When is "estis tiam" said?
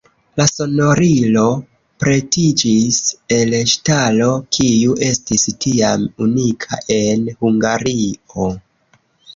5.11-6.11